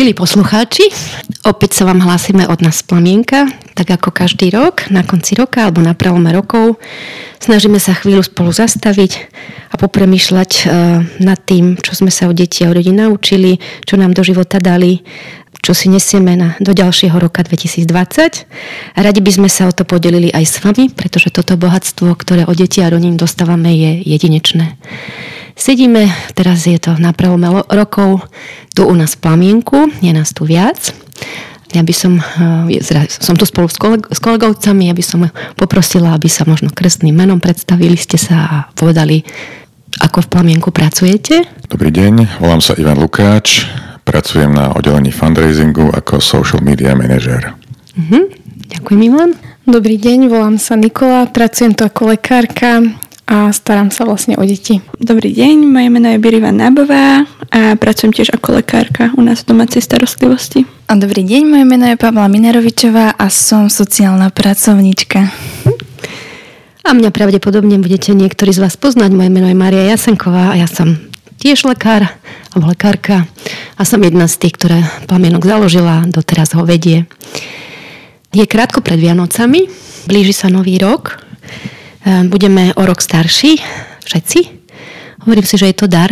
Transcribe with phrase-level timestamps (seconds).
[0.00, 0.88] Milí poslucháči,
[1.44, 3.44] opäť sa vám hlásime od nás Plamienka,
[3.76, 6.80] tak ako každý rok, na konci roka alebo na prelome rokov.
[7.36, 9.28] Snažíme sa chvíľu spolu zastaviť
[9.68, 14.00] a popremýšľať uh, nad tým, čo sme sa o deti a o rodí naučili, čo
[14.00, 15.04] nám do života dali,
[15.60, 18.96] čo si nesieme na, do ďalšieho roka 2020.
[18.96, 22.48] A radi by sme sa o to podelili aj s vami, pretože toto bohatstvo, ktoré
[22.48, 24.80] o deti a rodín dostávame, je jedinečné.
[25.60, 28.24] Sedíme, teraz je to na prelome rokov,
[28.72, 30.96] tu u nás v Plamienku, je nás tu viac.
[31.70, 33.78] Ja by som, eh, som tu spolu s,
[34.10, 38.56] s kolegovcami, ja by som poprosila, aby sa možno krstným menom predstavili ste sa a
[38.74, 39.22] povedali,
[40.00, 41.44] ako v Plamienku pracujete.
[41.68, 43.68] Dobrý deň, volám sa Ivan Lukáč,
[44.10, 47.54] pracujem na oddelení fundraisingu ako social media manager.
[47.94, 48.26] Uh-huh.
[48.66, 49.30] Ďakujem, Ivan.
[49.70, 52.82] Dobrý deň, volám sa Nikola, pracujem tu ako lekárka
[53.30, 54.82] a starám sa vlastne o deti.
[54.98, 57.22] Dobrý deň, moje meno je Biriva Nábová
[57.54, 60.66] a pracujem tiež ako lekárka u nás v domácej starostlivosti.
[60.90, 65.30] A dobrý deň, moje meno je Pavla Minerovičová a som sociálna pracovníčka.
[66.82, 69.14] A mňa pravdepodobne budete niektorí z vás poznať.
[69.14, 70.98] Moje meno je Maria Jasenková a ja som
[71.40, 72.06] tiež lekár
[72.52, 73.24] alebo lekárka
[73.74, 77.08] a som jedna z tých, ktoré plamienok založila, doteraz ho vedie.
[78.30, 79.66] Je krátko pred Vianocami,
[80.06, 81.18] blíži sa nový rok
[82.00, 83.60] Ehm, budeme o rok starší,
[84.04, 84.38] všetci.
[85.28, 86.08] Hovorím si, že je to dar,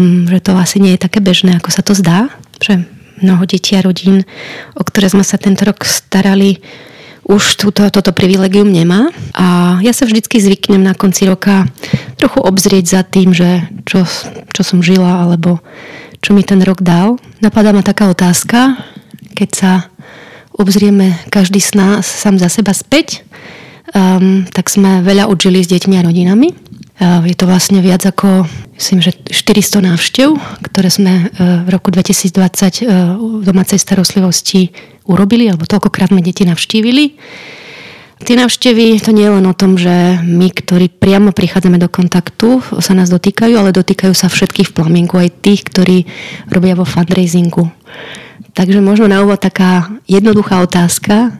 [0.00, 2.32] mm, že to asi nie je také bežné, ako sa to zdá,
[2.64, 2.88] že
[3.20, 4.24] mnoho detí a rodín,
[4.72, 6.64] o ktoré sme sa tento rok starali,
[7.22, 9.10] už túto, toto privilegium nemá.
[9.34, 11.70] A ja sa vždycky zvyknem na konci roka
[12.18, 14.02] trochu obzrieť za tým, že čo,
[14.50, 15.62] čo som žila, alebo
[16.22, 17.18] čo mi ten rok dal.
[17.38, 18.78] Napadá ma taká otázka,
[19.34, 19.72] keď sa
[20.54, 23.24] obzrieme každý z nás sám za seba späť,
[23.94, 26.52] um, tak sme veľa učili s deťmi a rodinami.
[27.00, 28.44] Je to vlastne viac ako,
[28.76, 30.28] myslím, že 400 návštev,
[30.70, 34.70] ktoré sme uh, v roku 2020 uh, v domácej starostlivosti
[35.08, 37.16] urobili, alebo toľkokrát sme deti navštívili.
[38.22, 39.90] Tie návštevy to nie je len o tom, že
[40.22, 45.18] my, ktorí priamo prichádzame do kontaktu, sa nás dotýkajú, ale dotýkajú sa všetkých v plamienku,
[45.18, 46.06] aj tých, ktorí
[46.46, 47.66] robia vo fundraisingu.
[48.54, 51.34] Takže možno na úvod taká jednoduchá otázka.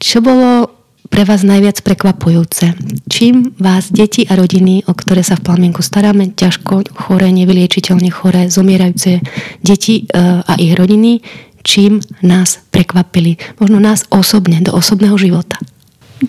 [0.00, 0.77] Čo bolo
[1.08, 2.76] pre vás najviac prekvapujúce?
[3.08, 8.52] Čím vás deti a rodiny, o ktoré sa v plamienku staráme, ťažko choré, nevyliečiteľne choré,
[8.52, 9.24] zomierajúce
[9.64, 10.14] deti e,
[10.44, 11.24] a ich rodiny,
[11.64, 13.40] čím nás prekvapili?
[13.58, 15.56] Možno nás osobne, do osobného života.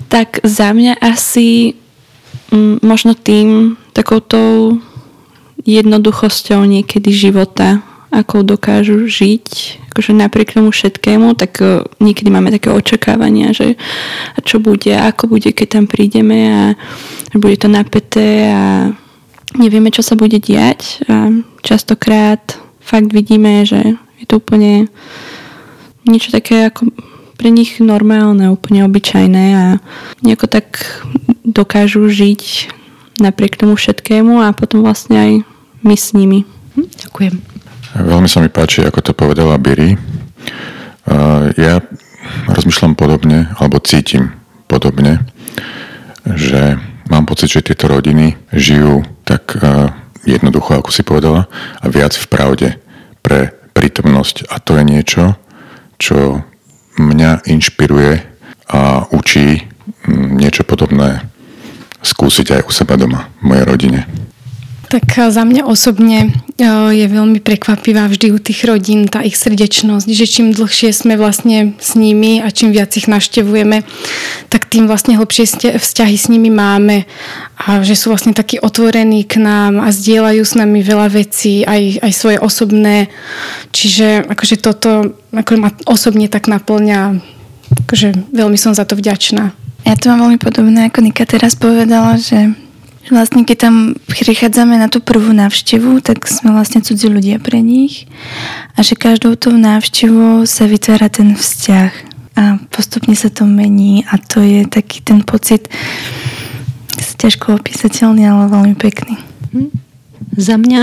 [0.08, 1.76] Tak za mňa asi
[2.50, 4.80] m, možno tým takoutou
[5.68, 9.47] jednoduchosťou niekedy života, ako dokážu žiť,
[9.94, 13.78] akože napriek tomu všetkému, tak uh, niekedy máme také očakávania, že
[14.34, 16.64] a čo bude, ako bude, keď tam prídeme a,
[17.30, 18.90] a bude to napäté a
[19.58, 21.30] nevieme, čo sa bude diať a
[21.62, 24.90] častokrát fakt vidíme, že je to úplne
[26.09, 26.90] niečo také ako
[27.40, 29.66] pre nich normálne, úplne obyčajné a
[30.25, 30.81] nejako tak
[31.48, 32.74] dokážu žiť
[33.22, 35.31] napriek tomu všetkému a potom vlastne aj
[35.86, 36.44] my s nimi.
[36.75, 37.36] Hm, ďakujem.
[37.98, 39.98] Veľmi sa mi páči, ako to povedala Biri.
[41.58, 41.82] Ja
[42.46, 44.38] rozmýšľam podobne, alebo cítim
[44.70, 45.26] podobne,
[46.26, 46.78] že
[47.10, 49.58] mám pocit, že tieto rodiny žijú tak
[50.28, 51.50] jednoducho, ako si povedala,
[51.82, 52.68] a viac v pravde
[53.26, 54.46] pre prítomnosť.
[54.54, 55.24] A to je niečo,
[55.98, 56.46] čo
[57.02, 58.22] mňa inšpiruje
[58.70, 59.66] a učí
[60.14, 61.26] niečo podobné
[62.06, 64.00] skúsiť aj u seba doma, v mojej rodine.
[64.90, 69.38] Tak eh, za mňa osobne eh, je veľmi prekvapivá vždy u tých rodín tá ich
[69.38, 73.86] srdečnosť, že čím dlhšie sme vlastne s nimi a čím viac ich naštevujeme,
[74.50, 77.06] tak tým vlastne hlbšie vzťahy s nimi máme
[77.62, 82.02] a že sú vlastne takí otvorení k nám a zdieľajú s nami veľa vecí, aj,
[82.02, 83.14] aj svoje osobné.
[83.70, 87.22] Čiže akože toto ako ma osobne tak naplňa,
[87.86, 89.54] akože veľmi som za to vďačná.
[89.86, 92.52] Ja to mám veľmi podobné, ako Nika teraz povedala, že
[93.09, 93.75] Vlastne keď tam
[94.06, 98.06] prichádzame na tú prvú návštevu, tak sme vlastne cudzí ľudia pre nich
[98.78, 101.92] a že každou tou návštevou sa vytvára ten vzťah
[102.38, 105.68] a postupne sa to mení a to je taký ten pocit
[107.19, 109.19] ťažko opísateľný, ale veľmi pekný.
[109.51, 109.69] Hm.
[110.39, 110.81] Za mňa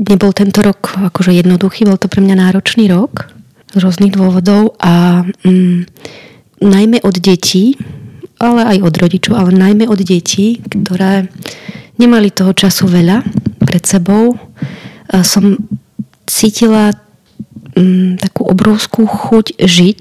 [0.00, 3.28] nebol tento rok akože jednoduchý, bol to pre mňa náročný rok
[3.72, 5.88] z rôznych dôvodov a mm,
[6.60, 7.76] najmä od detí,
[8.42, 11.30] ale aj od rodičov, ale najmä od detí, ktoré
[12.02, 13.22] nemali toho času veľa
[13.62, 14.34] pred sebou.
[15.22, 15.62] Som
[16.26, 16.98] cítila
[17.78, 20.00] mm, takú obrovskú chuť žiť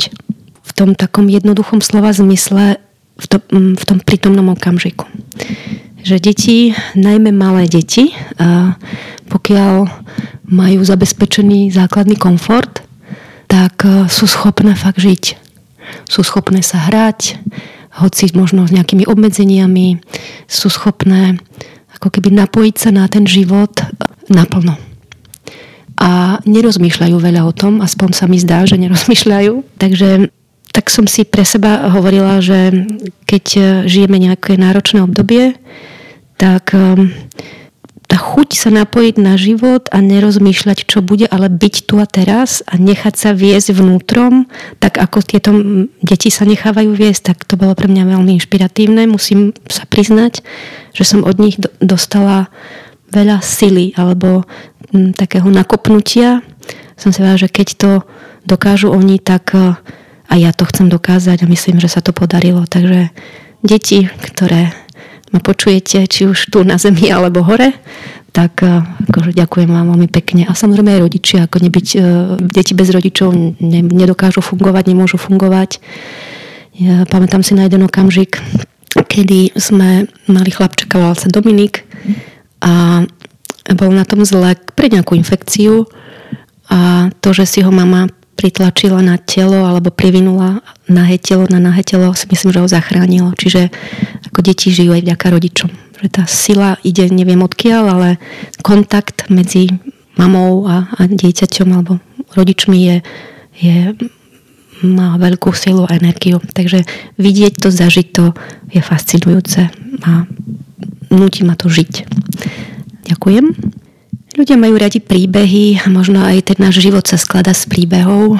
[0.62, 2.82] v tom takom jednoduchom slova zmysle
[3.22, 5.06] v, to, mm, v tom prítomnom okamžiku.
[6.02, 6.58] Že deti,
[6.98, 8.10] najmä malé deti,
[9.30, 9.86] pokiaľ
[10.50, 12.82] majú zabezpečený základný komfort,
[13.46, 15.38] tak e, sú schopné fakt žiť.
[16.08, 17.40] Sú schopné sa hrať,
[18.00, 20.00] hoci možno s nejakými obmedzeniami,
[20.48, 21.40] sú schopné
[22.00, 23.72] ako keby napojiť sa na ten život
[24.32, 24.80] naplno.
[26.02, 29.78] A nerozmýšľajú veľa o tom, aspoň sa mi zdá, že nerozmýšľajú.
[29.78, 30.34] Takže
[30.74, 32.88] tak som si pre seba hovorila, že
[33.30, 33.46] keď
[33.86, 35.60] žijeme nejaké náročné obdobie,
[36.42, 36.98] tak tá
[38.22, 42.78] chuť sa napojiť na život a nerozmýšľať, čo bude, ale byť tu a teraz a
[42.78, 44.46] nechať sa viesť vnútrom,
[44.78, 45.50] tak ako tieto
[46.06, 49.10] deti sa nechávajú viesť, tak to bolo pre mňa veľmi inšpiratívne.
[49.10, 50.46] Musím sa priznať,
[50.94, 52.54] že som od nich dostala
[53.10, 54.46] veľa sily alebo
[54.94, 56.46] m, takého nakopnutia.
[56.96, 57.92] Som si povedala, že keď to
[58.46, 59.76] dokážu oni, tak e,
[60.32, 62.64] a ja to chcem dokázať a myslím, že sa to podarilo.
[62.64, 63.12] Takže
[63.66, 64.72] deti, ktoré
[65.32, 67.76] ma počujete, či už tu na zemi alebo hore,
[68.32, 70.48] tak eh, akože ďakujem vám veľmi pekne.
[70.48, 72.04] A samozrejme aj rodičia, ako nebyť, uh,
[72.40, 75.84] deti bez rodičov ne, nedokážu fungovať, nemôžu fungovať.
[76.80, 78.40] Ja pamätám si na jeden okamžik,
[78.96, 81.84] kedy sme mali chlapčeka, volal sa Dominik
[82.64, 83.04] a
[83.76, 85.92] bol na tom zle pre nejakú infekciu
[86.72, 88.08] a to, že si ho mama
[88.42, 93.30] pritlačila na telo alebo privinula nahé telo na nahé telo, si myslím, že ho zachránilo.
[93.38, 93.70] Čiže
[94.34, 95.70] ako deti žijú aj vďaka rodičom.
[96.02, 98.10] Že tá sila ide neviem odkiaľ, ale
[98.66, 99.70] kontakt medzi
[100.18, 102.02] mamou a, a dieťaťom alebo
[102.34, 102.98] rodičmi je,
[103.62, 103.78] je
[104.82, 106.42] má veľkú silu a energiu.
[106.42, 106.82] Takže
[107.22, 108.34] vidieť to, zažiť to
[108.74, 109.70] je fascinujúce
[110.02, 110.26] a
[111.14, 112.10] nutí ma to žiť.
[113.06, 113.46] Ďakujem.
[114.32, 118.40] Ľudia majú radi príbehy a možno aj ten náš život sa sklada z príbehov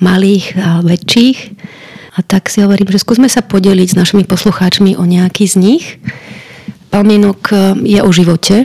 [0.00, 1.38] malých a väčších.
[2.16, 5.84] A tak si hovorím, že skúsme sa podeliť s našimi poslucháčmi o nejaký z nich.
[6.88, 8.64] Palmienok e, je o živote,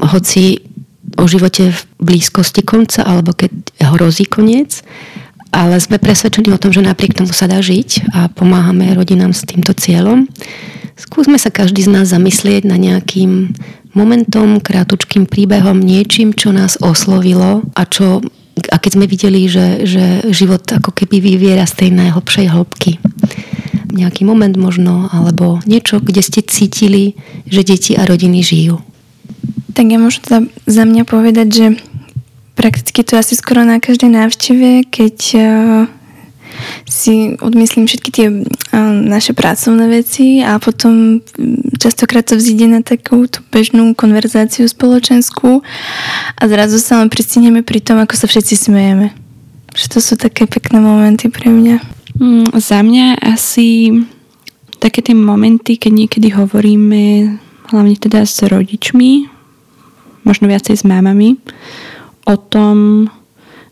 [0.00, 0.64] hoci
[1.20, 3.52] o živote v blízkosti konca alebo keď
[3.92, 4.80] hrozí koniec,
[5.50, 9.44] ale sme presvedčení o tom, že napriek tomu sa dá žiť a pomáhame rodinám s
[9.48, 10.28] týmto cieľom.
[10.98, 13.54] Skúsme sa každý z nás zamyslieť na nejakým
[13.94, 18.20] momentom, krátučkým príbehom, niečím, čo nás oslovilo a čo
[18.58, 20.04] a keď sme videli, že, že
[20.34, 22.98] život ako keby vyviera z tej najhlbšej hĺbky.
[23.94, 27.14] Nejaký moment možno, alebo niečo, kde ste cítili,
[27.46, 28.82] že deti a rodiny žijú.
[29.78, 31.66] Tak ja môžem za, za mňa povedať, že
[32.58, 35.16] prakticky to asi skoro na každej návšteve, keď
[36.90, 38.26] si odmyslím všetky tie
[39.06, 41.22] naše pracovné veci a potom
[41.78, 45.62] častokrát to vzíde na takú tú bežnú konverzáciu spoločenskú
[46.34, 49.14] a zrazu sa len pristihneme pri tom, ako sa všetci smejeme.
[49.78, 51.76] Že to sú také pekné momenty pre mňa.
[52.18, 53.94] Mm, za mňa asi
[54.82, 57.36] také tie momenty, keď niekedy hovoríme
[57.70, 59.28] hlavne teda s rodičmi,
[60.24, 61.38] možno viacej s mámami,
[62.28, 63.08] o tom,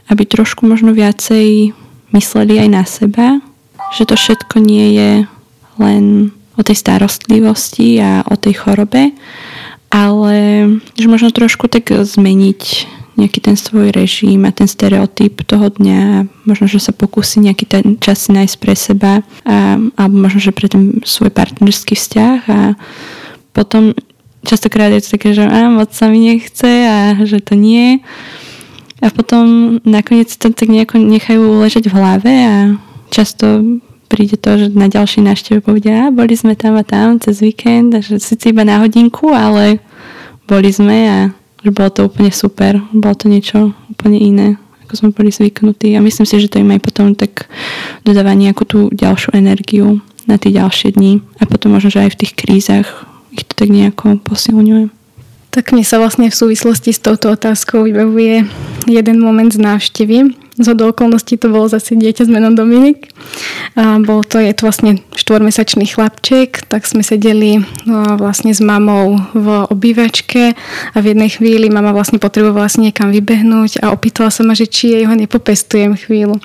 [0.09, 1.77] aby trošku možno viacej
[2.17, 3.27] mysleli aj na seba,
[3.93, 5.11] že to všetko nie je
[5.77, 9.13] len o tej starostlivosti a o tej chorobe,
[9.93, 10.37] ale
[10.97, 12.63] že možno trošku tak zmeniť
[13.17, 16.29] nejaký ten svoj režim a ten stereotyp toho dňa.
[16.45, 20.69] Možno, že sa pokusí nejaký ten čas nájsť pre seba a, alebo možno, že pre
[20.69, 22.61] ten svoj partnerský vzťah a
[23.57, 23.97] potom
[24.45, 28.05] častokrát je to také, že á, moc sa mi nechce a že to nie.
[29.05, 32.57] A potom nakoniec to tak nejako nechajú ležať v hlave a
[33.13, 37.43] často príde to, že na ďalší návšteve povedia, a boli sme tam a tam cez
[37.43, 39.83] víkend a že síce iba na hodinku, ale
[40.47, 41.19] boli sme a
[41.67, 42.79] že bolo to úplne super.
[42.95, 44.49] Bolo to niečo úplne iné,
[44.87, 45.99] ako sme boli zvyknutí.
[45.99, 47.51] A myslím si, že to im aj potom tak
[48.07, 49.99] dodáva nejakú tú ďalšiu energiu
[50.31, 51.27] na tie ďalšie dni.
[51.43, 52.87] A potom možno, že aj v tých krízach
[53.35, 54.87] ich to tak nejako posilňuje.
[55.57, 58.45] Tak mne sa vlastne v súvislosti s touto otázkou vybavuje
[58.93, 60.37] jeden moment z návštevy.
[60.57, 63.09] Z okolností to bolo zase dieťa s menom Dominik.
[63.73, 67.65] A bol to, je to vlastne štvormesačný chlapček, tak sme sedeli
[68.21, 70.53] vlastne s mamou v obývačke
[70.93, 74.69] a v jednej chvíli mama vlastne potrebovala si niekam vybehnúť a opýtala sa ma, že
[74.69, 76.37] či jej ho nepopestujem chvíľu.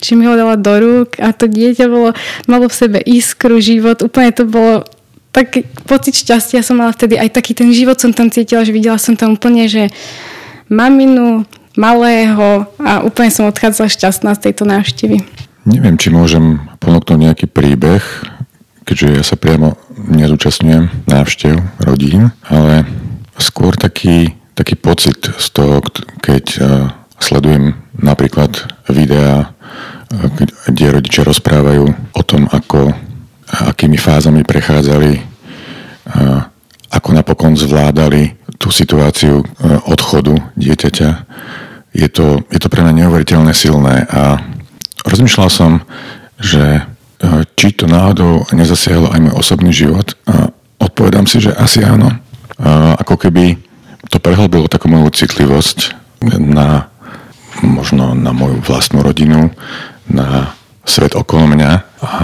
[0.00, 2.16] Či mi ho dala do rúk a to dieťa bolo,
[2.48, 4.88] malo v sebe iskru, život, úplne to bolo
[5.34, 9.02] tak pocit šťastia som mala vtedy, aj taký ten život som tam cítila, že videla
[9.02, 9.90] som tam úplne, že
[10.70, 11.42] maminu,
[11.74, 15.26] malého a úplne som odchádzala šťastná z tejto návštevy.
[15.66, 18.04] Neviem, či môžem ponúknuť nejaký príbeh,
[18.86, 22.86] keďže ja sa priamo nezúčastňujem návštev rodín, ale
[23.40, 25.82] skôr taký, taký pocit z toho,
[26.22, 26.62] keď
[27.18, 28.54] sledujem napríklad
[28.86, 29.50] videá,
[30.70, 32.94] kde rodičia rozprávajú o tom, ako
[33.54, 35.22] akými fázami prechádzali,
[36.94, 39.44] ako napokon zvládali tú situáciu e,
[39.90, 41.10] odchodu dieťaťa.
[41.94, 44.38] je to, je to pre mňa neuveriteľne silné a
[45.02, 45.72] rozmýšľal som,
[46.38, 46.82] že e,
[47.58, 52.14] či to náhodou nezasiahlo aj môj osobný život a odpovedám si, že asi áno.
[52.62, 53.58] A ako keby
[54.06, 55.98] to prehlbilo takú moju citlivosť
[56.38, 56.88] na
[57.62, 59.50] možno na moju vlastnú rodinu,
[60.10, 62.18] na svet okolo mňa a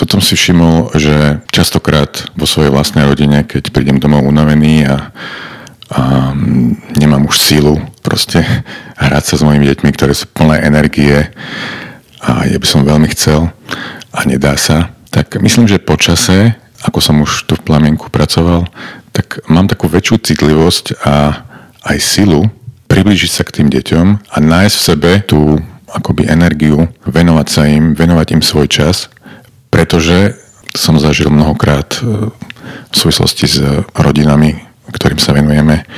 [0.00, 5.12] toto som si všimol, že častokrát vo svojej vlastnej rodine, keď prídem domov unavený a,
[5.92, 6.32] a
[6.96, 8.40] nemám už sílu proste
[8.96, 11.28] hrať sa s mojimi deťmi, ktoré sú plné energie
[12.24, 13.52] a ja by som veľmi chcel
[14.16, 18.72] a nedá sa, tak myslím, že po čase, ako som už tu v plamienku pracoval,
[19.12, 21.44] tak mám takú väčšiu citlivosť a
[21.92, 22.48] aj silu
[22.88, 25.60] priblížiť sa k tým deťom a nájsť v sebe tú
[25.92, 29.12] akoby energiu, venovať sa im, venovať im svoj čas
[29.80, 30.36] pretože
[30.76, 32.28] som zažil mnohokrát e,
[32.92, 33.64] v súvislosti s
[33.96, 34.60] rodinami,
[34.92, 35.88] ktorým sa venujeme,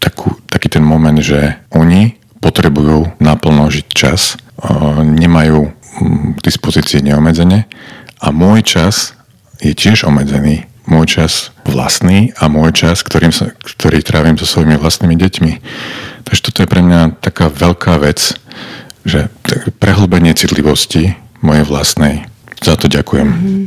[0.00, 4.64] takú, taký ten moment, že oni potrebujú naplno žiť čas, e,
[5.04, 7.68] nemajú k dispozícii neomedzenie
[8.24, 9.12] a môj čas
[9.60, 10.64] je tiež obmedzený.
[10.88, 15.52] Môj čas vlastný a môj čas, ktorým sa, ktorý trávim so svojimi vlastnými deťmi.
[16.24, 18.40] Takže toto je pre mňa taká veľká vec,
[19.04, 19.28] že
[19.76, 22.29] prehlbenie citlivosti mojej vlastnej
[22.60, 23.28] za to ďakujem.
[23.28, 23.64] Mm-hmm.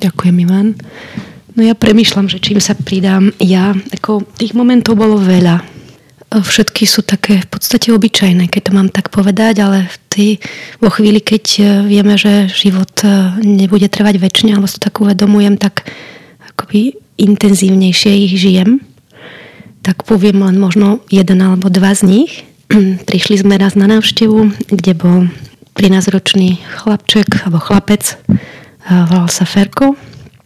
[0.00, 0.68] Ďakujem, Ivan.
[1.54, 3.30] No ja premyšľam, že čím sa pridám.
[3.38, 5.62] Ja, ako tých momentov bolo veľa.
[6.34, 10.26] Všetky sú také v podstate obyčajné, keď to mám tak povedať, ale v tý,
[10.82, 14.98] vo chvíli, keď e, vieme, že život e, nebude trvať väčšine, alebo si to tak
[14.98, 15.86] uvedomujem, tak
[16.42, 18.82] akoby intenzívnejšie ich žijem,
[19.86, 22.42] tak poviem len možno jeden alebo dva z nich.
[23.08, 25.30] Prišli sme raz na návštevu, kde bol
[25.74, 28.18] 13-ročný chlapček alebo chlapec,
[28.86, 29.98] volal sa Ferko.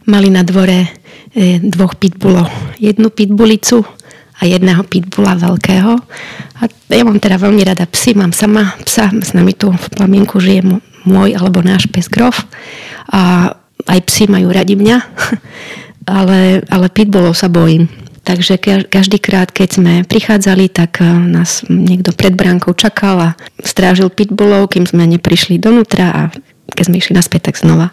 [0.09, 0.89] Mali na dvore
[1.37, 2.49] e, dvoch pitbullov.
[2.81, 3.85] Jednu pitbulicu
[4.39, 5.93] a jedného pitbula veľkého.
[6.59, 10.41] A ja mám teda veľmi rada psy, mám sama psa, s nami tu v plamienku
[10.41, 10.65] žije
[11.05, 12.49] môj alebo náš pes Grof.
[13.13, 13.53] A
[13.85, 14.97] aj psi majú radi mňa,
[16.19, 17.85] ale, ale pitbullov sa bojím.
[18.23, 23.29] Takže každý krát, keď sme prichádzali, tak eh, nás niekto pred bránkou čakal a
[23.63, 26.21] strážil pitbullov, kým sme neprišli donútra a
[26.69, 27.89] keď sme išli naspäť, tak znova.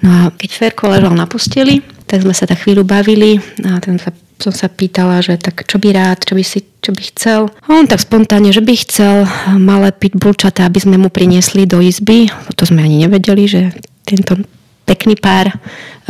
[0.00, 4.00] No a keď Ferko ležal na posteli, tak sme sa tak chvíľu bavili a ten
[4.00, 7.40] sa, som sa pýtala, že tak čo by rád, čo by, si, čo by chcel.
[7.68, 9.28] On tak spontánne, že by chcel
[9.60, 12.32] malé pitbullčata, aby sme mu priniesli do izby.
[12.56, 13.76] To sme ani nevedeli, že
[14.08, 14.40] tento
[14.88, 15.52] pekný pár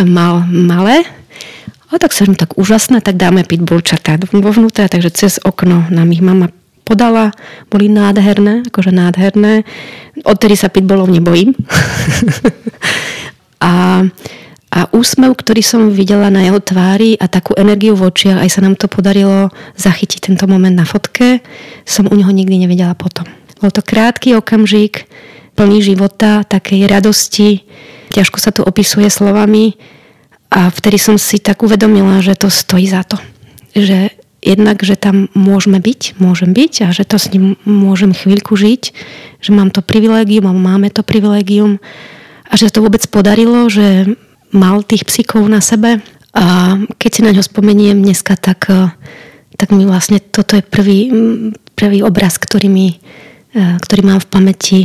[0.01, 1.05] mal malé
[1.93, 6.25] a tak sa tak úžasné, tak dáme pitbullčatá vo vnútra, takže cez okno nám ich
[6.25, 6.49] mama
[6.89, 7.31] podala,
[7.69, 9.63] boli nádherné, akože nádherné.
[10.25, 11.53] Odtedy sa pitbullov nebojím.
[13.63, 14.03] a,
[14.73, 18.61] a úsmev, ktorý som videla na jeho tvári a takú energiu v očiach, aj sa
[18.65, 21.45] nám to podarilo zachytiť tento moment na fotke,
[21.87, 23.29] som u neho nikdy nevedela potom.
[23.63, 25.07] Bol to krátky okamžik,
[25.55, 27.63] plný života, takej radosti,
[28.11, 29.79] ťažko sa to opisuje slovami,
[30.53, 33.17] a vtedy som si tak uvedomila, že to stojí za to.
[33.73, 34.13] Že
[34.45, 38.83] jednak, že tam môžeme byť, môžem byť a že to s ním môžem chvíľku žiť,
[39.41, 41.81] že mám to privilegium a máme to privilegium
[42.51, 44.13] a že to vôbec podarilo, že
[44.53, 46.05] mal tých psíkov na sebe
[46.37, 48.69] a keď si na ňo spomeniem dneska, tak,
[49.57, 51.09] tak mi vlastne toto je prvý,
[51.73, 53.01] prvý obraz, ktorý, mi,
[53.57, 54.81] ktorý mám v pamäti.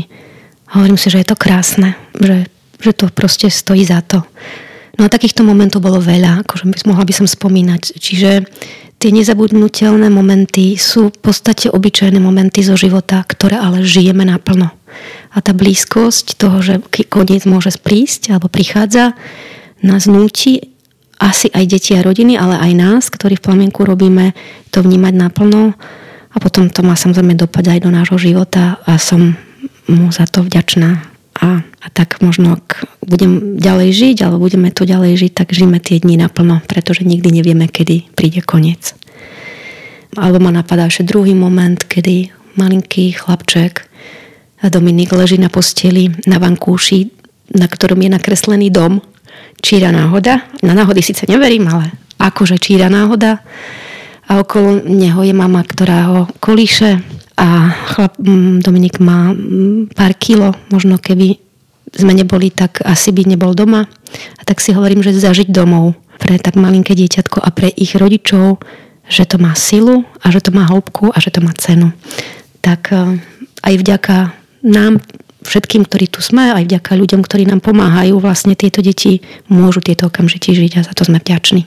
[0.71, 2.47] Hovorím si, že je to krásne, že,
[2.79, 4.23] že to proste stojí za to.
[4.97, 8.01] No a takýchto momentov bolo veľa, akože mohla by som spomínať.
[8.01, 8.49] Čiže
[8.97, 14.73] tie nezabudnutelné momenty sú v podstate obyčajné momenty zo života, ktoré ale žijeme naplno.
[15.29, 16.81] A tá blízkosť toho, že
[17.13, 19.13] koniec môže prísť alebo prichádza,
[19.85, 20.73] nás núti
[21.21, 24.33] asi aj deti a rodiny, ale aj nás, ktorí v plamienku robíme,
[24.73, 25.77] to vnímať naplno
[26.33, 29.33] a potom to má samozrejme dopad aj do nášho života a som
[29.89, 31.01] mu za to vďačná
[31.41, 35.79] a, a tak možno, ak budem ďalej žiť, alebo budeme tu ďalej žiť, tak žijeme
[35.79, 38.91] tie dni naplno, pretože nikdy nevieme, kedy príde koniec.
[40.19, 43.87] Alebo ma napadá ešte druhý moment, kedy malinký chlapček
[44.57, 47.13] Dominik leží na posteli na vankúši,
[47.53, 48.99] na ktorom je nakreslený dom.
[49.61, 50.43] Číra náhoda.
[50.65, 53.45] Na náhody síce neverím, ale akože číra náhoda.
[54.27, 56.99] A okolo neho je mama, ktorá ho kolíše
[57.37, 61.37] a chlap, mm, Dominik má mm, pár kilo, možno keby
[61.95, 63.87] sme neboli, tak asi by nebol doma.
[64.39, 68.59] A tak si hovorím, že zažiť domov pre tak malinké dieťatko a pre ich rodičov,
[69.07, 71.95] že to má silu a že to má hĺbku a že to má cenu.
[72.59, 73.23] Tak e,
[73.63, 74.35] aj vďaka
[74.67, 74.99] nám,
[75.47, 80.11] všetkým, ktorí tu sme, aj vďaka ľuďom, ktorí nám pomáhajú, vlastne tieto deti môžu tieto
[80.11, 81.63] okamžite žiť a za to sme vďační.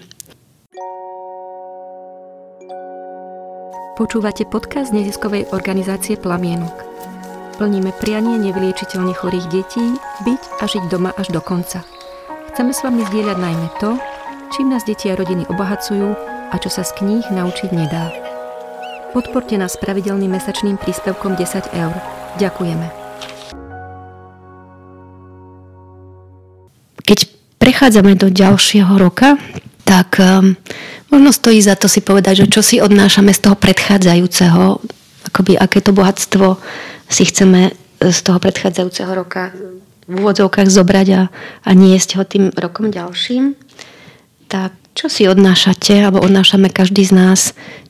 [3.97, 6.73] Počúvate podcast neziskovej organizácie Plamienok.
[7.61, 9.85] Plníme prianie nevyliečiteľne chorých detí
[10.25, 11.85] byť a žiť doma až do konca.
[12.49, 14.01] Chceme s vami zdieľať najmä to,
[14.57, 16.09] čím nás deti a rodiny obohacujú
[16.49, 18.17] a čo sa z kníh naučiť nedá.
[19.13, 21.93] Podporte nás pravidelným mesačným príspevkom 10 eur.
[22.41, 22.87] Ďakujeme.
[27.05, 27.19] Keď
[27.61, 29.37] prechádzame do ďalšieho roka,
[29.85, 30.57] tak um,
[31.13, 34.81] možno stojí za to si povedať, že čo si odnášame z toho predchádzajúceho,
[35.29, 36.57] akoby aké to bohatstvo
[37.11, 39.53] si chceme z toho predchádzajúceho roka
[40.09, 41.23] v úvodzovkách zobrať a,
[41.67, 43.59] a niesť ho tým rokom ďalším.
[44.51, 47.41] Tak čo si odnášate, alebo odnášame každý z nás,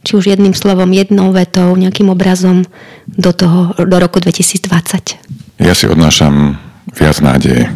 [0.04, 2.68] či už jedným slovom, jednou vetou, nejakým obrazom
[3.06, 5.60] do, toho, do roku 2020?
[5.60, 6.60] Ja si odnášam
[6.92, 7.72] viac nádeje.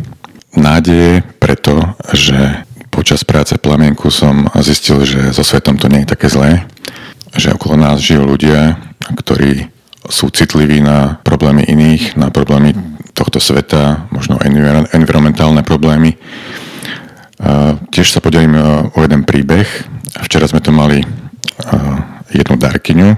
[0.54, 6.30] Nádeje preto, že Počas práce plamienku som zistil, že so svetom to nie je také
[6.30, 6.62] zlé,
[7.34, 8.78] že okolo nás žijú ľudia,
[9.18, 9.66] ktorí
[10.08, 12.76] sú citliví na problémy iných, na problémy
[13.14, 14.36] tohto sveta, možno
[14.92, 16.18] environmentálne problémy.
[17.94, 18.58] Tiež sa podelím
[18.90, 19.66] o jeden príbeh.
[20.26, 21.00] Včera sme tu mali
[22.34, 23.10] jednu darkyňu,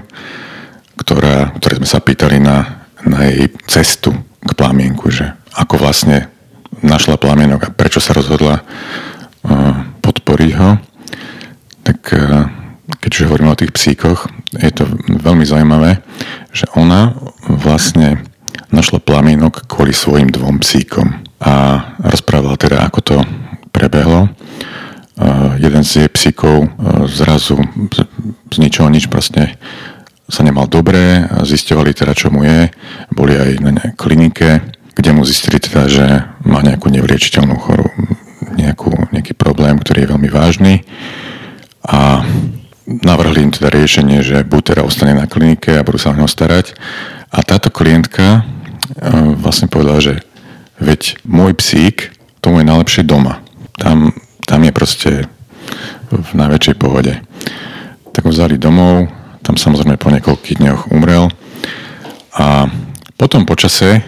[1.01, 4.13] ktorá, ktoré sme sa pýtali na, na jej cestu
[4.45, 6.29] k plamienku, že ako vlastne
[6.85, 8.61] našla plamienok a prečo sa rozhodla
[10.03, 10.69] podporiť ho,
[11.83, 12.19] tak e,
[13.07, 14.27] keďže hovoríme o tých psíkoch,
[14.59, 16.03] je to veľmi zaujímavé,
[16.51, 17.15] že ona
[17.47, 18.19] vlastne
[18.67, 23.17] našla plamienok kvôli svojim dvom psíkom a rozprávala teda, ako to
[23.71, 24.27] prebehlo.
[25.15, 27.55] Uh, jeden z jej psíkov uh, zrazu
[27.95, 28.03] z,
[28.51, 29.55] z ničoho nič proste
[30.27, 32.67] sa nemal dobre, zistovali teda, čo mu je,
[33.15, 34.59] boli aj na klinike,
[34.99, 36.05] kde mu zistili teda, že
[36.43, 38.19] má nejakú nevliečiteľnú chorobu,
[38.59, 40.73] nejakú, nejaký problém, ktorý je veľmi vážny
[41.87, 42.27] a
[42.87, 46.31] navrhli im teda riešenie, že buď teda ostane na klinike a budú sa o neho
[46.31, 46.71] starať.
[47.27, 48.41] A táto klientka e,
[49.35, 50.23] vlastne povedala, že
[50.79, 53.43] veď môj psík, tomu je najlepšie doma.
[53.75, 54.15] Tam,
[54.47, 55.11] tam je proste
[56.07, 57.19] v najväčšej pohode.
[58.15, 59.11] Tak ho vzali domov,
[59.43, 61.27] tam samozrejme po niekoľkých dňoch umrel
[62.39, 62.71] a
[63.19, 63.99] potom počase,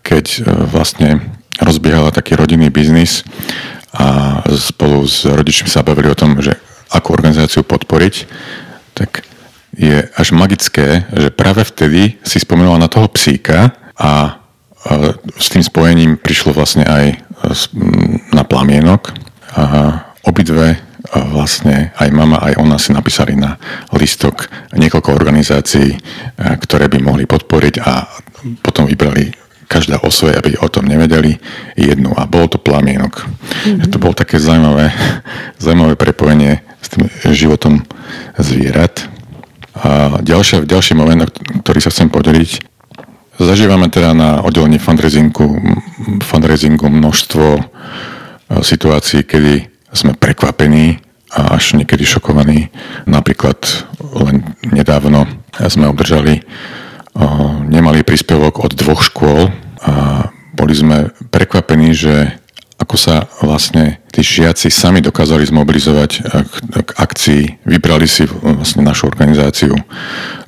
[0.00, 1.20] keď e, vlastne
[1.60, 3.28] rozbiehala taký rodinný biznis
[3.92, 6.56] a spolu s rodičmi sa bavili o tom, že
[6.92, 8.14] akú organizáciu podporiť,
[8.92, 9.24] tak
[9.72, 14.36] je až magické, že práve vtedy si spomenula na toho psíka a
[15.38, 17.04] s tým spojením prišlo vlastne aj
[18.34, 19.14] na plamienok.
[19.56, 19.64] A
[20.26, 20.80] obidve
[21.12, 23.60] vlastne aj mama, aj ona si napísali na
[23.92, 25.98] listok niekoľko organizácií,
[26.36, 28.06] ktoré by mohli podporiť a
[28.64, 29.32] potom vybrali
[29.68, 31.40] každá o svojej, aby o tom nevedeli,
[31.76, 33.24] jednu a bolo to plamienok.
[33.24, 33.88] Mm-hmm.
[33.88, 34.92] To bolo také zaujímavé,
[35.64, 37.86] zaujímavé prepojenie s tým životom
[38.36, 39.06] zvierat.
[39.78, 41.24] A ďalšia, ďalší moment,
[41.64, 42.50] ktorý sa chcem podeliť,
[43.40, 45.46] zažívame teda na oddelení fundraisingu,
[46.20, 47.62] fundraisingu množstvo e,
[48.60, 51.00] situácií, kedy sme prekvapení
[51.32, 52.68] a až niekedy šokovaní.
[53.08, 55.24] Napríklad len nedávno
[55.56, 56.44] sme obdržali
[57.68, 59.52] nemali príspevok od dvoch škôl
[59.84, 62.36] a boli sme prekvapení, že
[62.82, 66.10] ako sa vlastne tí žiaci sami dokázali zmobilizovať
[66.82, 69.78] k akcii, vybrali si vlastne našu organizáciu,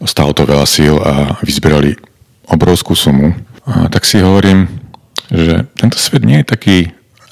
[0.02, 1.94] stalo to veľa síl a vyzbierali
[2.50, 3.32] obrovskú sumu.
[3.64, 4.66] A tak si hovorím,
[5.30, 6.78] že tento svet nie je taký,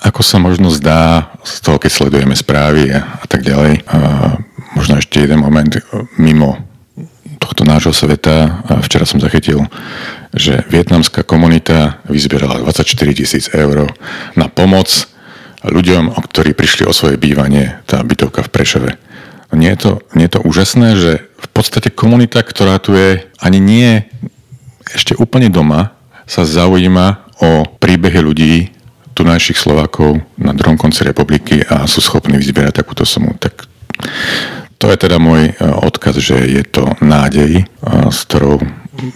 [0.03, 3.85] ako sa možno zdá z toho, keď sledujeme správy a, a tak ďalej.
[3.91, 3.99] A
[4.75, 5.71] možno ešte jeden moment
[6.17, 6.59] mimo
[7.39, 8.65] tohto nášho sveta.
[8.67, 9.67] A včera som zachytil,
[10.33, 13.93] že vietnamská komunita vyzbierala 24 tisíc eur
[14.33, 14.89] na pomoc
[15.63, 18.91] ľuďom, ktorí prišli o svoje bývanie, tá bytovka v Prešove.
[19.53, 23.61] Nie je, to, nie je to úžasné, že v podstate komunita, ktorá tu je, ani
[23.61, 24.01] nie
[24.97, 25.93] ešte úplne doma,
[26.25, 28.55] sa zaujíma o príbehy ľudí,
[29.13, 33.37] tu našich Slovákov na druhom konci republiky a sú schopní vyzbierať takúto sumu.
[33.37, 33.69] Tak
[34.81, 37.65] to je teda môj e, odkaz, že je to nádej, e,
[38.09, 38.65] s ktorou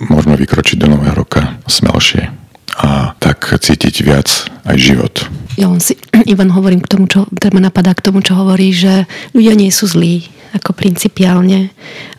[0.08, 2.32] môžeme vykročiť do nového roka smelšie
[2.76, 4.28] a tak cítiť viac
[4.68, 5.14] aj život.
[5.56, 5.96] Ja len si,
[6.32, 9.88] Ivan, hovorím k tomu, čo teda napadá k tomu, čo hovorí, že ľudia nie sú
[9.88, 11.72] zlí, ako principiálne.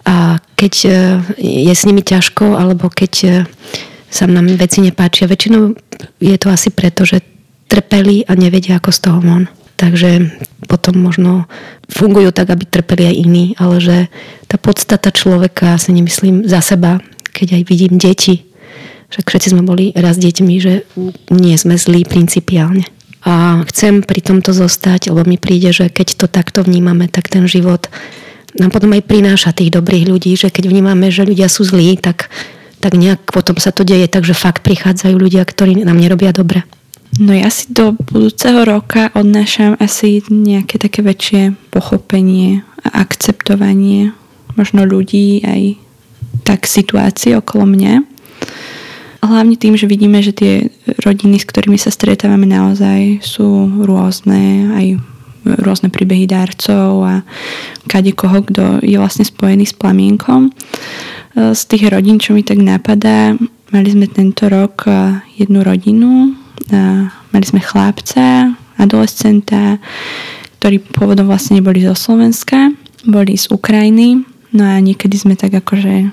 [0.06, 0.90] A keď e,
[1.38, 3.46] je s nimi ťažko, alebo keď
[4.08, 5.76] sa nám veci nepáčia, väčšinou
[6.18, 7.22] je to asi preto, že
[7.68, 9.44] trpeli a nevedia, ako z toho von.
[9.78, 10.34] Takže
[10.66, 11.46] potom možno
[11.86, 13.98] fungujú tak, aby trpeli aj iní, ale že
[14.50, 16.98] tá podstata človeka, si nemyslím za seba,
[17.38, 18.50] keď aj vidím deti,
[19.14, 20.90] že všetci sme boli raz deťmi, že
[21.30, 22.90] nie sme zlí principiálne.
[23.22, 27.46] A chcem pri tomto zostať, lebo mi príde, že keď to takto vnímame, tak ten
[27.46, 27.86] život
[28.58, 32.34] nám potom aj prináša tých dobrých ľudí, že keď vnímame, že ľudia sú zlí, tak,
[32.82, 36.66] tak nejak potom sa to deje, takže fakt prichádzajú ľudia, ktorí nám nerobia dobre.
[37.22, 44.12] No ja si do budúceho roka odnášam asi nejaké také väčšie pochopenie a akceptovanie
[44.60, 45.87] možno ľudí aj
[46.48, 48.08] tak situácie okolo mňa.
[49.20, 50.72] Hlavne tým, že vidíme, že tie
[51.04, 54.86] rodiny, s ktorými sa stretávame naozaj sú rôzne, aj
[55.44, 57.28] rôzne príbehy darcov a
[57.92, 60.56] kade koho, kto je vlastne spojený s plamienkom.
[61.36, 63.36] Z tých rodín, čo mi tak napadá,
[63.76, 64.88] mali sme tento rok
[65.36, 66.32] jednu rodinu,
[67.36, 69.84] mali sme chlapca, adolescenta,
[70.64, 72.72] ktorí pôvodom vlastne neboli zo Slovenska,
[73.04, 74.24] boli z Ukrajiny,
[74.58, 76.10] no a niekedy sme tak akože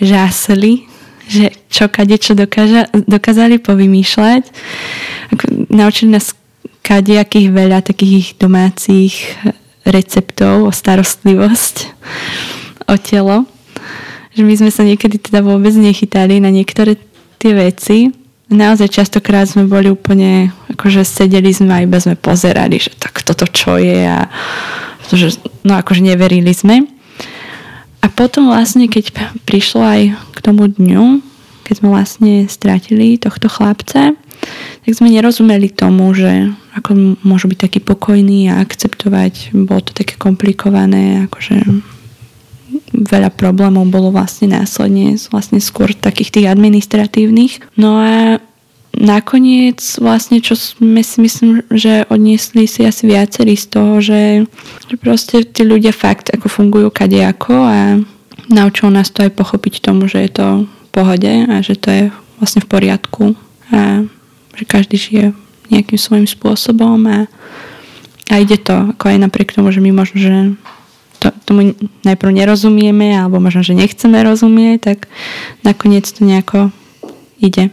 [0.00, 0.88] žáseli,
[1.28, 4.48] že čo kade čo dokáža, dokázali povymýšľať.
[5.36, 6.32] Ako, naučili nás
[6.80, 9.36] kadejakých veľa takých domácich
[9.84, 11.92] receptov o starostlivosť
[12.88, 13.44] o telo.
[14.32, 16.96] Že my sme sa niekedy teda vôbec nechytali na niektoré
[17.36, 22.92] tie veci naozaj častokrát sme boli úplne, akože sedeli sme a iba sme pozerali, že
[22.96, 24.28] tak toto čo je a
[25.10, 26.88] že, no akože neverili sme.
[28.04, 29.16] A potom vlastne, keď
[29.48, 30.02] prišlo aj
[30.36, 31.24] k tomu dňu,
[31.64, 34.12] keď sme vlastne stratili tohto chlapca,
[34.84, 39.56] tak sme nerozumeli tomu, že ako môžu byť taký pokojný a akceptovať.
[39.56, 41.64] Bolo to také komplikované, akože
[42.92, 47.64] veľa problémov bolo vlastne následne, vlastne skôr takých tých administratívnych.
[47.80, 48.36] No a
[48.98, 54.46] nakoniec vlastne, čo sme si myslím, že odniesli si asi viacerí z toho, že,
[54.88, 57.78] že proste tí ľudia fakt ako fungujú kadejako a
[58.50, 62.04] naučil nás to aj pochopiť tomu, že je to v pohode a že to je
[62.38, 63.24] vlastne v poriadku
[63.72, 64.04] a
[64.54, 65.26] že každý žije
[65.72, 67.18] nejakým svojím spôsobom a,
[68.30, 70.34] a ide to, ako aj napriek tomu, že my možno, že
[71.18, 71.72] to, tomu
[72.04, 74.98] najprv nerozumieme alebo možno, že nechceme rozumieť, tak
[75.64, 76.68] nakoniec to nejako
[77.40, 77.72] ide.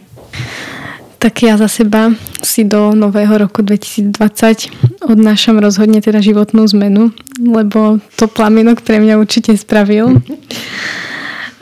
[1.22, 2.10] Tak ja za seba
[2.42, 9.22] si do nového roku 2020 odnášam rozhodne teda životnú zmenu, lebo to plamienok pre mňa
[9.22, 10.18] určite spravil.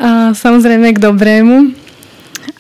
[0.01, 1.77] A samozrejme k dobrému.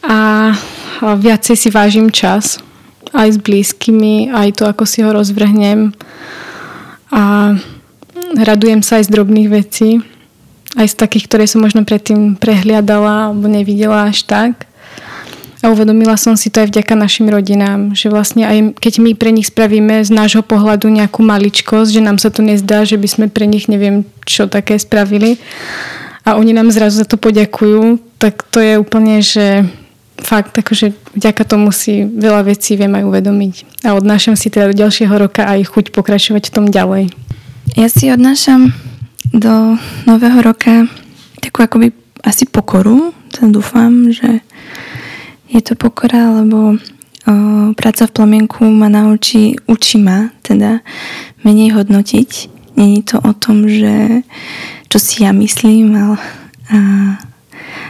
[0.05, 0.53] A
[1.01, 2.61] viacej si vážim čas.
[3.17, 5.97] Aj s blízkymi, aj to, ako si ho rozvrhnem.
[7.17, 7.57] A
[8.37, 10.05] radujem sa aj z drobných vecí.
[10.77, 14.70] Aj z takých, ktoré som možno predtým prehliadala alebo nevidela až tak.
[15.61, 19.29] A uvedomila som si to aj vďaka našim rodinám, že vlastne aj keď my pre
[19.29, 23.27] nich spravíme z nášho pohľadu nejakú maličkosť, že nám sa to nezdá, že by sme
[23.29, 25.37] pre nich neviem čo také spravili
[26.25, 29.65] a oni nám zrazu za to poďakujú, tak to je úplne, že
[30.21, 33.85] fakt, akože vďaka tomu si veľa vecí viem aj uvedomiť.
[33.89, 37.09] A odnášam si teda do ďalšieho roka aj chuť pokračovať v tom ďalej.
[37.77, 38.77] Ja si odnášam
[39.33, 40.85] do nového roka
[41.41, 43.17] takú akoby asi pokoru.
[43.41, 44.45] Dúfam, že
[45.51, 46.77] je to pokora, lebo o,
[47.75, 50.81] práca v plamienku ma naučí, učí ma teda
[51.43, 52.31] menej hodnotiť.
[52.79, 54.23] Není to o tom, že
[54.89, 56.19] čo si ja myslím ale,
[56.71, 56.79] a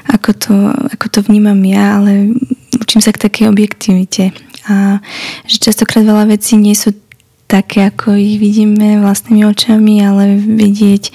[0.09, 0.55] ako to,
[0.97, 2.33] ako to vnímam ja, ale
[2.81, 4.33] učím sa k takej objektivite.
[4.67, 4.99] A
[5.45, 6.97] že častokrát veľa vecí nie sú
[7.45, 11.13] také, ako ich vidíme vlastnými očami, ale vidieť,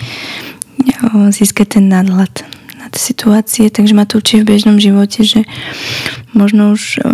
[1.31, 2.54] získať ten nadhľad
[2.85, 5.41] na tie situácie, takže ma to učí v bežnom živote, že
[6.37, 7.09] možno už o,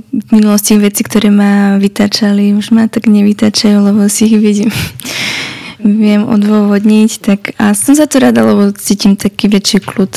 [0.00, 4.72] v minulosti veci, ktoré ma vytačali, už ma tak nevytačajú, lebo si ich vidím
[5.84, 10.12] viem odôvodniť, tak a som za to rada, lebo cítim taký väčší kľud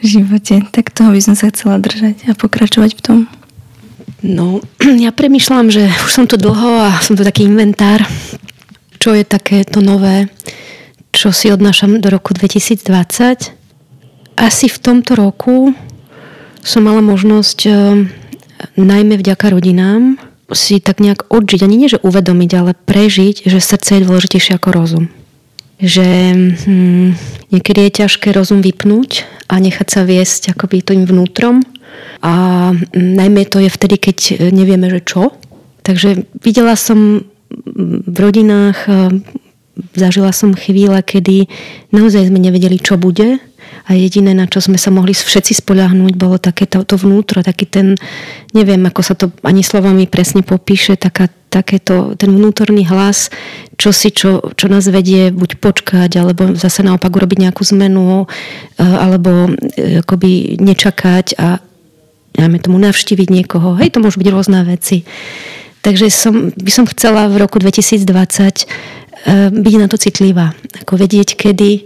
[0.00, 0.66] v živote.
[0.74, 3.18] Tak toho by som sa chcela držať a pokračovať v tom.
[4.26, 4.58] No,
[5.04, 8.02] ja premyšľam, že už som tu dlho a som tu taký inventár,
[8.98, 10.26] čo je také to nové,
[11.10, 13.52] čo si odnášam do roku 2020.
[14.38, 15.74] Asi v tomto roku
[16.64, 17.70] som mala možnosť e,
[18.76, 20.20] najmä vďaka rodinám
[20.50, 24.68] si tak nejak odžiť, ani nie že uvedomiť, ale prežiť, že srdce je dôležitejšie ako
[24.74, 25.04] rozum.
[25.78, 26.08] Že
[26.66, 27.08] hm,
[27.54, 31.62] niekedy je ťažké rozum vypnúť a nechať sa viesť akoby tým vnútrom.
[32.20, 32.32] A
[32.74, 34.18] hm, najmä to je vtedy, keď
[34.50, 35.32] nevieme, že čo.
[35.80, 37.24] Takže videla som
[38.06, 38.86] v rodinách
[39.94, 41.50] zažila som chvíle, kedy
[41.90, 43.40] naozaj sme nevedeli, čo bude
[43.86, 47.66] a jediné, na čo sme sa mohli všetci spoľahnúť, bolo také to, to vnútro, taký
[47.66, 47.98] ten,
[48.54, 53.32] neviem, ako sa to ani slovami presne popíše, taká, takéto, ten vnútorný hlas,
[53.80, 58.82] čo si, čo, čo nás vedie buď počkať, alebo zase naopak urobiť nejakú zmenu, e,
[58.82, 61.58] alebo e, akoby nečakať a
[62.36, 63.74] dáme tomu navštíviť niekoho.
[63.80, 65.02] Hej, to môžu byť rôzne veci.
[65.80, 68.68] Takže som, by som chcela v roku 2020
[69.28, 70.56] byť na to citlivá.
[70.80, 71.80] Ako vedieť, kedy e,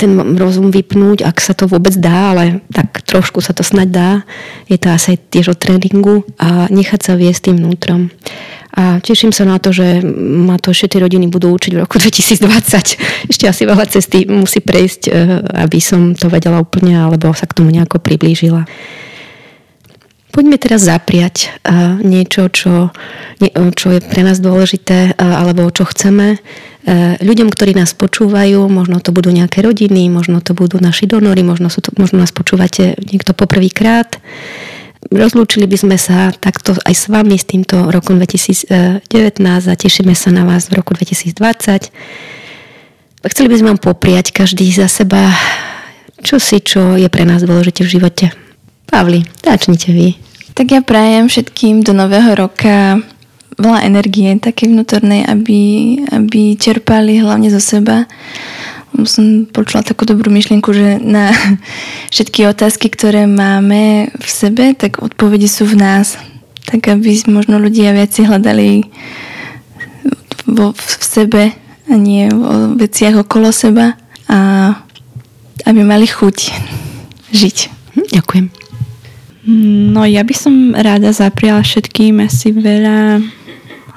[0.00, 4.24] ten rozum vypnúť, ak sa to vôbec dá, ale tak trošku sa to snať dá.
[4.64, 8.08] Je to asi tiež o tréningu a nechať sa viesť tým vnútrom.
[8.72, 13.28] A teším sa na to, že ma to ešte rodiny budú učiť v roku 2020.
[13.28, 15.10] Ešte asi veľa cesty musí prejsť, e,
[15.68, 18.64] aby som to vedela úplne, alebo sa k tomu nejako priblížila.
[20.32, 21.52] Poďme teraz zapriať
[22.00, 22.88] niečo, čo,
[23.76, 26.40] čo je pre nás dôležité, alebo čo chceme.
[27.20, 31.68] Ľuďom, ktorí nás počúvajú, možno to budú nejaké rodiny, možno to budú naši donory, možno,
[31.68, 34.16] sú to, možno nás počúvate niekto poprvýkrát.
[35.12, 38.72] Rozlúčili by sme sa takto aj s vami s týmto rokom 2019
[39.44, 41.92] a tešíme sa na vás v roku 2020.
[43.22, 45.28] Chceli by sme vám popriať každý za seba
[46.22, 48.24] čo si, čo je pre nás dôležité v živote.
[48.92, 50.20] Pavli, začnite vy.
[50.52, 53.00] Tak ja prajem všetkým do nového roka
[53.56, 55.60] veľa energie, také vnútornej, aby,
[56.12, 58.04] aby čerpali hlavne zo seba.
[59.08, 61.32] Som počula takú dobrú myšlienku, že na
[62.12, 66.20] všetky otázky, ktoré máme v sebe, tak odpovede sú v nás.
[66.68, 68.92] Tak aby možno ľudia viac hľadali
[70.44, 71.42] vo, v sebe
[71.88, 73.96] a nie o veciach okolo seba
[74.28, 74.68] a
[75.64, 76.36] aby mali chuť
[77.32, 77.56] žiť.
[77.96, 78.61] Hm, ďakujem.
[79.48, 83.18] No ja by som rada zapriala všetkým asi veľa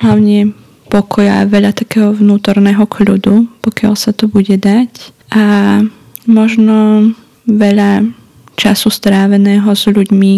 [0.01, 0.57] hlavne
[0.89, 5.13] pokoja veľa takého vnútorného kľudu, pokiaľ sa to bude dať.
[5.33, 5.43] A
[6.25, 7.09] možno
[7.45, 8.09] veľa
[8.57, 10.33] času stráveného s ľuďmi,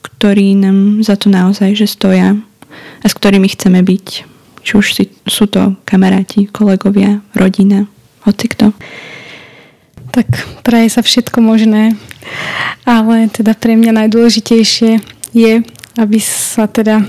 [0.00, 2.38] ktorí nám za to naozaj že stoja
[3.00, 4.06] a s ktorými chceme byť.
[4.60, 7.88] Či už si, sú to kamaráti, kolegovia, rodina,
[8.24, 8.76] hoci kto.
[10.10, 10.26] Tak
[10.66, 11.94] praje sa všetko možné,
[12.82, 14.98] ale teda pre mňa najdôležitejšie
[15.30, 15.52] je,
[15.94, 17.06] aby sa teda,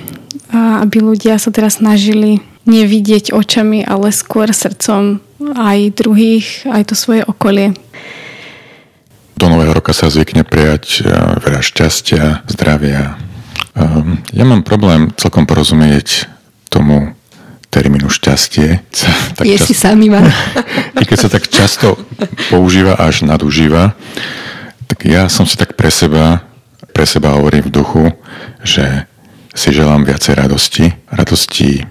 [0.53, 7.25] aby ľudia sa teda snažili nevidieť očami, ale skôr srdcom aj druhých, aj to svoje
[7.25, 7.73] okolie.
[9.41, 11.01] Do nového roka sa zvykne prijať
[11.41, 13.17] veľa šťastia, zdravia.
[14.29, 16.29] Ja mám problém celkom porozumieť
[16.69, 17.17] tomu
[17.71, 18.83] termínu šťastie.
[19.39, 19.65] Tak je čas...
[19.65, 20.27] si sám Ivan.
[21.01, 21.97] Keď sa tak často
[22.53, 23.97] používa až nadužíva,
[24.85, 26.45] tak ja som si tak pre seba,
[26.93, 28.03] pre seba hovorím v duchu,
[28.61, 29.09] že
[29.51, 30.85] si želám viacej radosti.
[31.09, 31.83] Radosti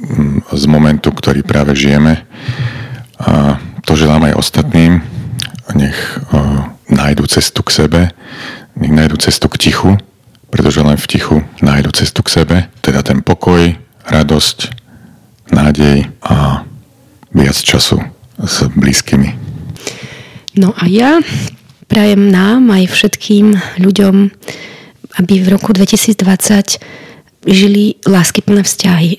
[0.00, 2.24] mm, z momentu, ktorý práve žijeme.
[3.18, 5.02] A to želám aj ostatným.
[5.74, 5.98] Nech
[6.86, 8.02] nájdu cestu k sebe,
[8.78, 9.90] nech nájdu cestu k tichu,
[10.52, 12.56] pretože len v tichu nájdu cestu k sebe.
[12.84, 13.74] Teda ten pokoj,
[14.06, 14.58] radosť,
[15.50, 16.62] nádej a
[17.34, 19.34] viac času s blízkymi.
[20.58, 21.18] No a ja
[21.90, 24.30] prajem nám aj všetkým ľuďom,
[25.18, 26.78] aby v roku 2020
[27.46, 29.10] žili láskyplné vzťahy.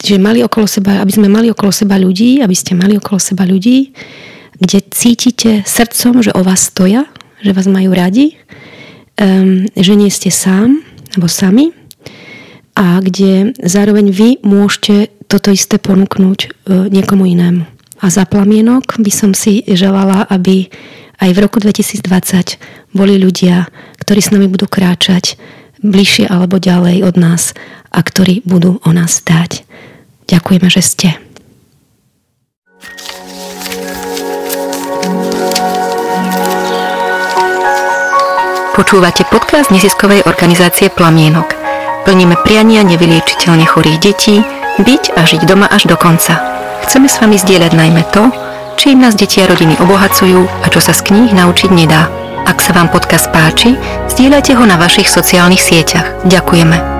[0.00, 3.44] Že mali okolo seba, aby sme mali okolo seba ľudí, aby ste mali okolo seba
[3.44, 3.92] ľudí,
[4.56, 7.04] kde cítite srdcom, že o vás stoja,
[7.44, 8.36] že vás majú radi,
[9.20, 10.80] um, že nie ste sám
[11.12, 11.76] alebo sami
[12.80, 16.48] a kde zároveň vy môžete toto isté ponúknuť e,
[16.90, 17.79] niekomu inému.
[18.00, 20.72] A za plamienok by som si želala, aby
[21.20, 23.68] aj v roku 2020 boli ľudia,
[24.00, 25.36] ktorí s nami budú kráčať
[25.84, 27.52] bližšie alebo ďalej od nás
[27.92, 29.68] a ktorí budú o nás stáť.
[30.32, 31.08] Ďakujeme, že ste.
[38.80, 41.52] Počúvate podcast neziskovej organizácie Plamienok.
[42.08, 44.40] Plníme priania nevyliečiteľne chorých detí,
[44.80, 46.40] byť a žiť doma až do konca.
[46.86, 48.28] Chceme s vami zdieľať najmä to,
[48.76, 52.08] čím nás deti a rodiny obohacujú a čo sa z kníh naučiť nedá.
[52.44, 53.76] Ak sa vám podcast páči,
[54.08, 56.24] zdieľajte ho na vašich sociálnych sieťach.
[56.26, 56.99] Ďakujeme.